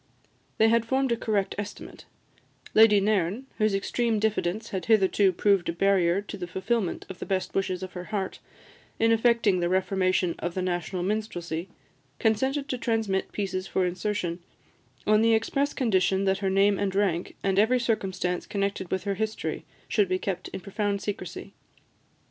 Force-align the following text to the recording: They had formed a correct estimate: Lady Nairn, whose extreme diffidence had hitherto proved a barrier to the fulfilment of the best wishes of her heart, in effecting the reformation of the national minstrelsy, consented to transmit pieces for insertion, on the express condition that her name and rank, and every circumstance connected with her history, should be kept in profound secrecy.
They 0.57 0.67
had 0.69 0.83
formed 0.83 1.11
a 1.11 1.15
correct 1.15 1.53
estimate: 1.59 2.05
Lady 2.73 2.99
Nairn, 2.99 3.45
whose 3.59 3.75
extreme 3.75 4.17
diffidence 4.17 4.69
had 4.71 4.85
hitherto 4.87 5.31
proved 5.31 5.69
a 5.69 5.73
barrier 5.73 6.23
to 6.23 6.37
the 6.37 6.47
fulfilment 6.47 7.05
of 7.07 7.19
the 7.19 7.25
best 7.27 7.53
wishes 7.53 7.83
of 7.83 7.93
her 7.93 8.05
heart, 8.05 8.39
in 8.97 9.11
effecting 9.11 9.59
the 9.59 9.69
reformation 9.69 10.33
of 10.39 10.55
the 10.55 10.63
national 10.63 11.03
minstrelsy, 11.03 11.69
consented 12.17 12.67
to 12.69 12.79
transmit 12.79 13.31
pieces 13.31 13.67
for 13.67 13.85
insertion, 13.85 14.39
on 15.05 15.21
the 15.21 15.35
express 15.35 15.71
condition 15.71 16.23
that 16.25 16.39
her 16.39 16.49
name 16.49 16.79
and 16.79 16.95
rank, 16.95 17.35
and 17.43 17.59
every 17.59 17.79
circumstance 17.79 18.47
connected 18.47 18.89
with 18.89 19.03
her 19.03 19.13
history, 19.13 19.65
should 19.87 20.09
be 20.09 20.17
kept 20.17 20.47
in 20.47 20.61
profound 20.61 20.99
secrecy. 20.99 21.53